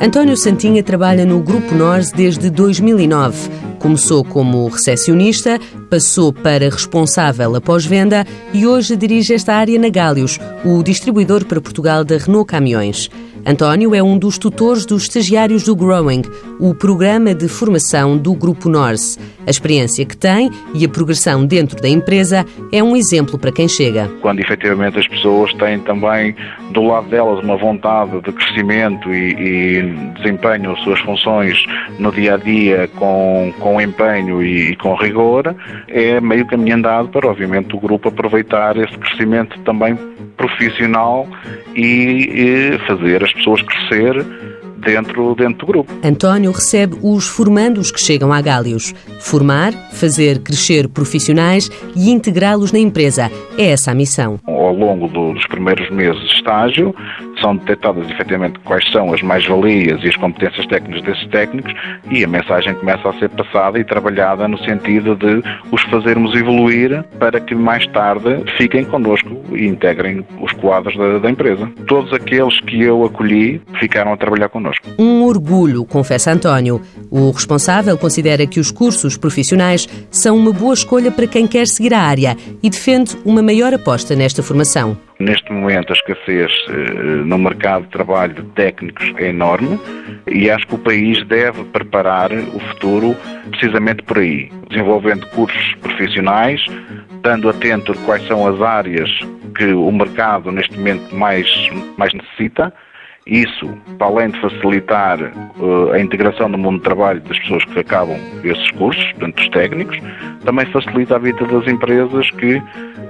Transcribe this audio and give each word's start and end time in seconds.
António 0.00 0.36
Santinha 0.36 0.82
trabalha 0.82 1.26
no 1.26 1.40
Grupo 1.40 1.74
Nors 1.74 2.10
desde 2.10 2.48
2009. 2.50 3.50
Começou 3.78 4.24
como 4.24 4.66
recepcionista, 4.68 5.60
passou 5.88 6.32
para 6.32 6.68
responsável 6.68 7.54
após 7.56 7.84
venda 7.84 8.26
e 8.52 8.66
hoje 8.66 8.96
dirige 8.96 9.34
esta 9.34 9.54
área 9.54 9.78
na 9.78 9.88
Gálios, 9.88 10.38
o 10.64 10.82
distribuidor 10.82 11.44
para 11.44 11.60
Portugal 11.60 12.04
da 12.04 12.16
Renault 12.16 12.46
Caminhões. 12.46 13.10
António 13.46 13.94
é 13.94 14.02
um 14.02 14.18
dos 14.18 14.36
tutores 14.36 14.84
dos 14.84 15.04
estagiários 15.04 15.64
do 15.64 15.74
Growing, 15.74 16.22
o 16.60 16.74
programa 16.74 17.34
de 17.34 17.48
formação 17.48 18.18
do 18.18 18.34
Grupo 18.34 18.68
Norse. 18.68 19.18
A 19.46 19.50
experiência 19.50 20.04
que 20.04 20.16
tem 20.16 20.50
e 20.74 20.84
a 20.84 20.88
progressão 20.88 21.46
dentro 21.46 21.80
da 21.80 21.88
empresa 21.88 22.44
é 22.70 22.82
um 22.82 22.94
exemplo 22.94 23.38
para 23.38 23.50
quem 23.50 23.66
chega. 23.66 24.10
Quando 24.20 24.40
efetivamente 24.40 24.98
as 24.98 25.08
pessoas 25.08 25.54
têm 25.54 25.78
também 25.78 26.36
do 26.72 26.82
lado 26.82 27.08
delas 27.08 27.42
uma 27.42 27.56
vontade 27.56 28.20
de 28.20 28.32
crescimento 28.32 29.08
e, 29.14 29.32
e 29.32 29.82
desempenham 30.16 30.72
as 30.72 30.80
suas 30.82 31.00
funções 31.00 31.64
no 31.98 32.12
dia 32.12 32.34
a 32.34 32.36
dia 32.36 32.90
com, 32.96 33.52
com 33.58 33.80
empenho 33.80 34.42
e, 34.42 34.72
e 34.72 34.76
com 34.76 34.94
rigor, 34.94 35.54
é 35.86 36.20
meio 36.20 36.46
caminho 36.46 36.76
andado 36.76 37.08
para, 37.08 37.28
obviamente, 37.28 37.74
o 37.74 37.80
grupo 37.80 38.08
aproveitar 38.08 38.76
esse 38.76 38.96
crescimento 38.98 39.58
também 39.60 39.96
profissional 40.36 41.26
e, 41.74 42.74
e 42.74 42.78
fazer 42.86 43.22
as 43.24 43.32
pessoas 43.32 43.62
crescer 43.62 44.24
dentro, 44.78 45.34
dentro 45.34 45.58
do 45.58 45.66
grupo. 45.66 45.92
António 46.02 46.52
recebe 46.52 46.96
os 47.02 47.26
formandos 47.26 47.90
que 47.90 48.00
chegam 48.00 48.32
a 48.32 48.40
Gálios. 48.40 48.94
Formar, 49.20 49.72
fazer 49.92 50.40
crescer 50.40 50.88
profissionais 50.88 51.70
e 51.94 52.10
integrá-los 52.10 52.72
na 52.72 52.78
empresa. 52.78 53.30
É 53.56 53.70
essa 53.70 53.90
a 53.90 53.94
missão. 53.94 54.38
Ao 54.68 54.74
longo 54.74 55.08
do, 55.08 55.32
dos 55.32 55.46
primeiros 55.46 55.88
meses 55.88 56.20
de 56.20 56.34
estágio, 56.34 56.94
são 57.40 57.56
detectadas 57.56 58.10
efetivamente 58.10 58.58
quais 58.58 58.86
são 58.92 59.14
as 59.14 59.22
mais-valias 59.22 59.98
e 60.04 60.08
as 60.08 60.16
competências 60.16 60.66
técnicas 60.66 61.02
desses 61.04 61.26
técnicos 61.28 61.72
e 62.10 62.22
a 62.22 62.28
mensagem 62.28 62.74
começa 62.74 63.08
a 63.08 63.14
ser 63.14 63.30
passada 63.30 63.78
e 63.78 63.84
trabalhada 63.84 64.46
no 64.46 64.58
sentido 64.58 65.16
de 65.16 65.42
os 65.72 65.80
fazermos 65.84 66.34
evoluir 66.34 67.02
para 67.18 67.40
que 67.40 67.54
mais 67.54 67.86
tarde 67.86 68.44
fiquem 68.58 68.84
connosco 68.84 69.40
e 69.52 69.66
integrem 69.66 70.22
os 70.38 70.52
quadros 70.52 70.94
da, 70.98 71.18
da 71.18 71.30
empresa. 71.30 71.66
Todos 71.86 72.12
aqueles 72.12 72.60
que 72.60 72.82
eu 72.82 73.02
acolhi 73.06 73.62
ficaram 73.80 74.12
a 74.12 74.18
trabalhar 74.18 74.50
connosco. 74.50 74.86
Um 74.98 75.22
orgulho, 75.22 75.82
confessa 75.86 76.30
António. 76.30 76.82
O 77.10 77.30
responsável 77.30 77.96
considera 77.96 78.46
que 78.46 78.60
os 78.60 78.70
cursos 78.70 79.16
profissionais 79.16 79.88
são 80.10 80.36
uma 80.36 80.52
boa 80.52 80.74
escolha 80.74 81.10
para 81.10 81.26
quem 81.26 81.46
quer 81.46 81.66
seguir 81.66 81.94
a 81.94 82.02
área 82.02 82.36
e 82.62 82.68
defende 82.68 83.16
uma 83.24 83.42
maior 83.42 83.72
aposta 83.72 84.14
nesta 84.14 84.42
formação. 84.42 84.57
Neste 85.18 85.52
momento, 85.52 85.92
a 85.92 85.96
escassez 85.96 86.52
eh, 86.68 86.72
no 87.24 87.38
mercado 87.38 87.84
de 87.84 87.90
trabalho 87.90 88.34
de 88.34 88.42
técnicos 88.50 89.12
é 89.16 89.30
enorme 89.30 89.78
e 90.28 90.48
acho 90.48 90.66
que 90.66 90.76
o 90.76 90.78
país 90.78 91.26
deve 91.26 91.64
preparar 91.64 92.30
o 92.32 92.60
futuro 92.60 93.16
precisamente 93.50 94.02
por 94.04 94.18
aí, 94.18 94.50
desenvolvendo 94.70 95.26
cursos 95.28 95.74
profissionais, 95.76 96.64
estando 97.16 97.48
atento 97.48 97.92
a 97.92 97.96
quais 98.06 98.24
são 98.28 98.46
as 98.46 98.60
áreas 98.62 99.10
que 99.56 99.72
o 99.72 99.90
mercado 99.90 100.52
neste 100.52 100.76
momento 100.76 101.14
mais, 101.14 101.48
mais 101.96 102.12
necessita. 102.14 102.72
Isso, 103.26 103.68
para 103.98 104.06
além 104.06 104.30
de 104.30 104.40
facilitar 104.40 105.20
uh, 105.20 105.92
a 105.92 106.00
integração 106.00 106.48
no 106.48 106.56
mundo 106.56 106.78
do 106.78 106.82
trabalho 106.82 107.20
das 107.20 107.38
pessoas 107.40 107.62
que 107.64 107.78
acabam 107.78 108.16
esses 108.42 108.70
cursos, 108.70 109.04
portanto, 109.12 109.40
os 109.40 109.48
técnicos, 109.50 109.98
também 110.48 110.64
facilita 110.72 111.16
a 111.16 111.18
vida 111.18 111.44
das 111.44 111.68
empresas 111.68 112.30
que 112.30 112.62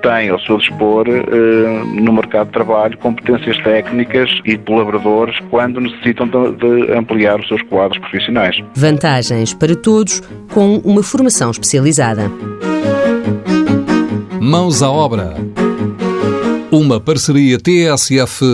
têm 0.00 0.30
ao 0.30 0.40
seu 0.40 0.56
dispor 0.56 1.06
uh, 1.06 1.84
no 1.84 2.14
mercado 2.14 2.46
de 2.46 2.54
trabalho 2.54 2.96
competências 2.96 3.58
técnicas 3.58 4.30
e 4.46 4.56
colaboradores 4.56 5.38
quando 5.50 5.78
necessitam 5.78 6.26
de, 6.26 6.52
de 6.52 6.92
ampliar 6.94 7.38
os 7.38 7.46
seus 7.46 7.60
quadros 7.64 7.98
profissionais. 7.98 8.64
Vantagens 8.74 9.52
para 9.52 9.76
todos 9.76 10.22
com 10.54 10.76
uma 10.78 11.02
formação 11.02 11.50
especializada. 11.50 12.32
Mãos 14.40 14.82
à 14.82 14.90
obra. 14.90 15.34
Uma 16.70 16.98
parceria 16.98 17.58
TSF-IEFP. 17.58 18.46